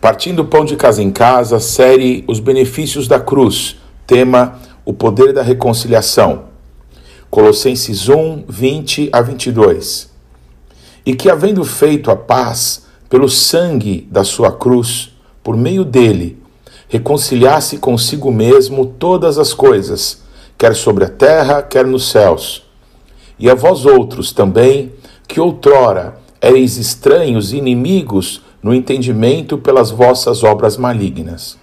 Partindo 0.00 0.46
Pão 0.46 0.64
de 0.64 0.76
Casa 0.76 1.02
em 1.02 1.10
Casa, 1.10 1.60
série 1.60 2.24
Os 2.26 2.40
Benefícios 2.40 3.06
da 3.06 3.20
Cruz, 3.20 3.76
tema 4.06 4.58
O 4.82 4.94
Poder 4.94 5.34
da 5.34 5.42
Reconciliação. 5.42 6.44
Colossenses 7.28 8.08
1, 8.08 8.44
20 8.48 9.10
a 9.12 9.20
22. 9.20 10.08
E 11.04 11.14
que, 11.14 11.28
havendo 11.28 11.62
feito 11.66 12.10
a 12.10 12.16
paz 12.16 12.86
pelo 13.10 13.28
sangue 13.28 14.08
da 14.10 14.24
sua 14.24 14.50
cruz, 14.50 15.14
por 15.42 15.54
meio 15.54 15.84
dele, 15.84 16.42
reconciliasse 16.88 17.76
consigo 17.76 18.32
mesmo 18.32 18.86
todas 18.86 19.36
as 19.36 19.52
coisas, 19.52 20.22
quer 20.56 20.74
sobre 20.74 21.04
a 21.04 21.10
terra, 21.10 21.60
quer 21.60 21.86
nos 21.86 22.08
céus. 22.08 22.62
E 23.38 23.50
a 23.50 23.54
vós 23.54 23.84
outros 23.84 24.32
também, 24.32 24.94
que 25.28 25.38
outrora 25.38 26.16
ereis 26.40 26.78
estranhos 26.78 27.52
e 27.52 27.58
inimigos 27.58 28.40
no 28.62 28.74
entendimento 28.74 29.56
pelas 29.58 29.90
vossas 29.90 30.44
obras 30.44 30.76
malignas. 30.76 31.58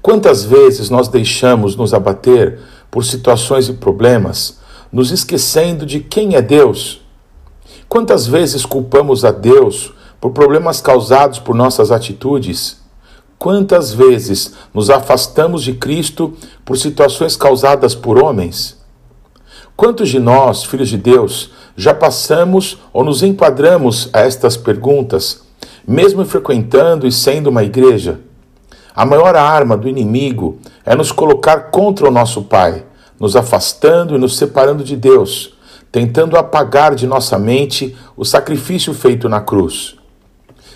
Quantas 0.00 0.44
vezes 0.44 0.90
nós 0.90 1.06
deixamos 1.06 1.76
nos 1.76 1.94
abater 1.94 2.58
por 2.90 3.04
situações 3.04 3.68
e 3.68 3.72
problemas, 3.72 4.58
nos 4.90 5.12
esquecendo 5.12 5.86
de 5.86 6.00
quem 6.00 6.34
é 6.34 6.42
Deus? 6.42 7.00
Quantas 7.88 8.26
vezes 8.26 8.66
culpamos 8.66 9.24
a 9.24 9.30
Deus 9.30 9.92
por 10.20 10.32
problemas 10.32 10.80
causados 10.80 11.38
por 11.38 11.54
nossas 11.54 11.92
atitudes? 11.92 12.80
Quantas 13.38 13.92
vezes 13.92 14.54
nos 14.74 14.90
afastamos 14.90 15.62
de 15.62 15.74
Cristo 15.74 16.34
por 16.64 16.76
situações 16.76 17.36
causadas 17.36 17.94
por 17.94 18.22
homens? 18.22 18.80
Quantos 19.76 20.08
de 20.10 20.18
nós, 20.18 20.64
filhos 20.64 20.88
de 20.88 20.98
Deus, 20.98 21.50
já 21.76 21.94
passamos 21.94 22.78
ou 22.92 23.04
nos 23.04 23.22
enquadramos 23.22 24.10
a 24.12 24.20
estas 24.20 24.56
perguntas 24.56 25.42
mesmo 25.86 26.24
frequentando 26.24 27.06
e 27.06 27.12
sendo 27.12 27.50
uma 27.50 27.62
igreja. 27.62 28.20
A 28.94 29.06
maior 29.06 29.34
arma 29.34 29.76
do 29.76 29.88
inimigo 29.88 30.58
é 30.84 30.94
nos 30.94 31.10
colocar 31.10 31.70
contra 31.70 32.06
o 32.06 32.10
nosso 32.10 32.42
Pai, 32.42 32.84
nos 33.18 33.36
afastando 33.36 34.14
e 34.14 34.18
nos 34.18 34.36
separando 34.36 34.84
de 34.84 34.96
Deus, 34.96 35.54
tentando 35.90 36.36
apagar 36.36 36.94
de 36.94 37.06
nossa 37.06 37.38
mente 37.38 37.96
o 38.16 38.24
sacrifício 38.24 38.92
feito 38.92 39.28
na 39.28 39.40
cruz. 39.40 39.96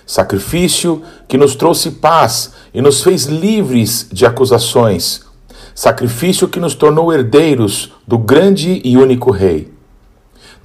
Sacrifício 0.06 1.02
que 1.26 1.36
nos 1.36 1.56
trouxe 1.56 1.90
paz 1.90 2.52
e 2.72 2.80
nos 2.80 3.02
fez 3.02 3.24
livres 3.24 4.08
de 4.12 4.24
acusações. 4.24 5.22
Sacrifício 5.74 6.48
que 6.48 6.60
nos 6.60 6.74
tornou 6.74 7.12
herdeiros 7.12 7.92
do 8.06 8.16
grande 8.16 8.80
e 8.84 8.96
único 8.96 9.30
Rei. 9.30 9.75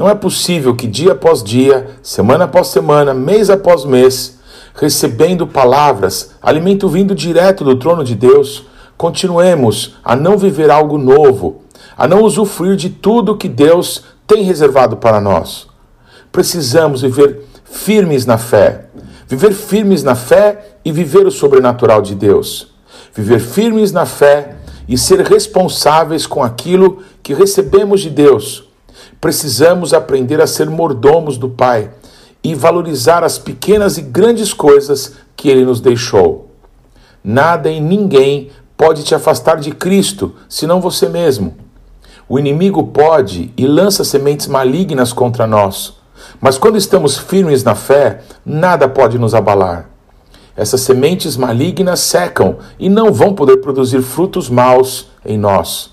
Não 0.01 0.09
é 0.09 0.15
possível 0.15 0.75
que 0.75 0.87
dia 0.87 1.11
após 1.11 1.43
dia, 1.43 1.85
semana 2.01 2.45
após 2.45 2.69
semana, 2.69 3.13
mês 3.13 3.51
após 3.51 3.85
mês, 3.85 4.39
recebendo 4.73 5.45
palavras, 5.45 6.31
alimento 6.41 6.89
vindo 6.89 7.13
direto 7.13 7.63
do 7.63 7.75
trono 7.75 8.03
de 8.03 8.15
Deus, 8.15 8.65
continuemos 8.97 9.97
a 10.03 10.15
não 10.15 10.39
viver 10.39 10.71
algo 10.71 10.97
novo, 10.97 11.61
a 11.95 12.07
não 12.07 12.23
usufruir 12.23 12.75
de 12.77 12.89
tudo 12.89 13.37
que 13.37 13.47
Deus 13.47 14.03
tem 14.25 14.41
reservado 14.41 14.97
para 14.97 15.21
nós. 15.21 15.67
Precisamos 16.31 17.03
viver 17.03 17.45
firmes 17.63 18.25
na 18.25 18.39
fé, 18.39 18.85
viver 19.27 19.53
firmes 19.53 20.01
na 20.01 20.15
fé 20.15 20.77
e 20.83 20.91
viver 20.91 21.27
o 21.27 21.31
sobrenatural 21.31 22.01
de 22.01 22.15
Deus. 22.15 22.73
Viver 23.13 23.39
firmes 23.39 23.91
na 23.91 24.07
fé 24.07 24.55
e 24.87 24.97
ser 24.97 25.19
responsáveis 25.19 26.25
com 26.25 26.41
aquilo 26.41 27.03
que 27.21 27.35
recebemos 27.35 28.01
de 28.01 28.09
Deus 28.09 28.70
Precisamos 29.21 29.93
aprender 29.93 30.41
a 30.41 30.47
ser 30.47 30.67
mordomos 30.67 31.37
do 31.37 31.47
Pai 31.47 31.91
e 32.43 32.55
valorizar 32.55 33.23
as 33.23 33.37
pequenas 33.37 33.99
e 33.99 34.01
grandes 34.01 34.51
coisas 34.51 35.13
que 35.35 35.47
Ele 35.47 35.63
nos 35.63 35.79
deixou. 35.79 36.49
Nada 37.23 37.69
e 37.69 37.79
ninguém 37.79 38.49
pode 38.75 39.03
te 39.03 39.13
afastar 39.13 39.59
de 39.59 39.71
Cristo, 39.73 40.33
senão 40.49 40.81
você 40.81 41.07
mesmo. 41.07 41.53
O 42.27 42.39
inimigo 42.39 42.87
pode 42.87 43.53
e 43.55 43.67
lança 43.67 44.03
sementes 44.03 44.47
malignas 44.47 45.13
contra 45.13 45.45
nós, 45.45 45.97
mas 46.39 46.57
quando 46.57 46.77
estamos 46.77 47.15
firmes 47.15 47.63
na 47.63 47.75
fé, 47.75 48.21
nada 48.43 48.89
pode 48.89 49.19
nos 49.19 49.35
abalar. 49.35 49.87
Essas 50.55 50.81
sementes 50.81 51.37
malignas 51.37 51.99
secam 51.99 52.57
e 52.79 52.89
não 52.89 53.13
vão 53.13 53.35
poder 53.35 53.57
produzir 53.57 54.01
frutos 54.01 54.49
maus 54.49 55.09
em 55.23 55.37
nós 55.37 55.91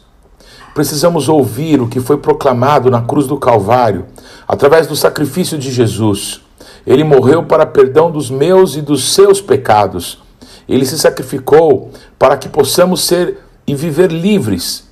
precisamos 0.78 1.28
ouvir 1.28 1.80
o 1.80 1.88
que 1.88 1.98
foi 1.98 2.18
proclamado 2.18 2.88
na 2.88 3.02
cruz 3.02 3.26
do 3.26 3.36
Calvário, 3.36 4.06
através 4.46 4.86
do 4.86 4.94
sacrifício 4.94 5.58
de 5.58 5.72
Jesus. 5.72 6.40
Ele 6.86 7.02
morreu 7.02 7.42
para 7.42 7.66
perdão 7.66 8.12
dos 8.12 8.30
meus 8.30 8.76
e 8.76 8.80
dos 8.80 9.12
seus 9.12 9.40
pecados. 9.40 10.22
Ele 10.68 10.86
se 10.86 10.96
sacrificou 10.96 11.90
para 12.16 12.36
que 12.36 12.48
possamos 12.48 13.02
ser 13.02 13.38
e 13.66 13.74
viver 13.74 14.12
livres. 14.12 14.86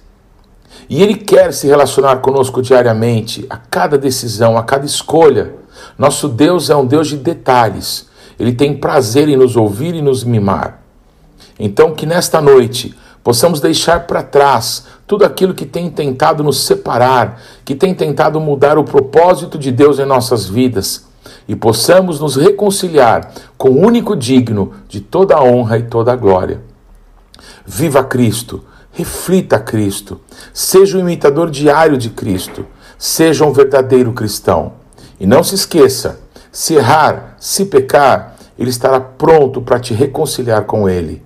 E 0.90 1.00
Ele 1.00 1.14
quer 1.14 1.52
se 1.52 1.68
relacionar 1.68 2.16
conosco 2.16 2.60
diariamente, 2.60 3.46
a 3.48 3.56
cada 3.56 3.96
decisão, 3.96 4.58
a 4.58 4.64
cada 4.64 4.84
escolha. 4.84 5.54
Nosso 5.96 6.28
Deus 6.28 6.68
é 6.68 6.74
um 6.74 6.84
Deus 6.84 7.06
de 7.06 7.16
detalhes. 7.16 8.08
Ele 8.40 8.52
tem 8.52 8.76
prazer 8.76 9.28
em 9.28 9.36
nos 9.36 9.54
ouvir 9.54 9.94
e 9.94 10.02
nos 10.02 10.24
mimar. 10.24 10.82
Então, 11.60 11.94
que 11.94 12.06
nesta 12.06 12.40
noite 12.40 12.92
possamos 13.26 13.58
deixar 13.58 14.06
para 14.06 14.22
trás 14.22 14.84
tudo 15.04 15.24
aquilo 15.24 15.52
que 15.52 15.66
tem 15.66 15.90
tentado 15.90 16.44
nos 16.44 16.64
separar, 16.64 17.42
que 17.64 17.74
tem 17.74 17.92
tentado 17.92 18.40
mudar 18.40 18.78
o 18.78 18.84
propósito 18.84 19.58
de 19.58 19.72
Deus 19.72 19.98
em 19.98 20.06
nossas 20.06 20.48
vidas, 20.48 21.06
e 21.48 21.56
possamos 21.56 22.20
nos 22.20 22.36
reconciliar 22.36 23.32
com 23.58 23.70
o 23.70 23.84
único 23.84 24.14
digno 24.14 24.74
de 24.88 25.00
toda 25.00 25.34
a 25.34 25.42
honra 25.42 25.76
e 25.76 25.82
toda 25.82 26.12
a 26.12 26.16
glória. 26.16 26.60
Viva 27.66 28.04
Cristo, 28.04 28.62
reflita 28.92 29.58
Cristo, 29.58 30.20
seja 30.54 30.96
o 30.96 31.00
imitador 31.00 31.50
diário 31.50 31.98
de 31.98 32.10
Cristo, 32.10 32.64
seja 32.96 33.44
um 33.44 33.52
verdadeiro 33.52 34.12
cristão. 34.12 34.74
E 35.18 35.26
não 35.26 35.42
se 35.42 35.56
esqueça, 35.56 36.20
se 36.52 36.74
errar, 36.74 37.34
se 37.40 37.64
pecar, 37.64 38.36
ele 38.56 38.70
estará 38.70 39.00
pronto 39.00 39.60
para 39.60 39.80
te 39.80 39.92
reconciliar 39.92 40.62
com 40.62 40.88
ele 40.88 41.25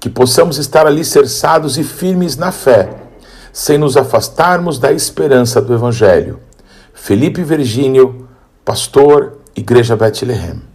que 0.00 0.08
possamos 0.10 0.58
estar 0.58 0.86
alicerçados 0.86 1.78
e 1.78 1.84
firmes 1.84 2.36
na 2.36 2.50
fé, 2.50 2.90
sem 3.52 3.78
nos 3.78 3.96
afastarmos 3.96 4.78
da 4.78 4.92
esperança 4.92 5.60
do 5.60 5.74
Evangelho. 5.74 6.40
Felipe 6.92 7.42
Virgínio, 7.42 8.28
pastor, 8.64 9.38
Igreja 9.54 9.96
Bethlehem. 9.96 10.71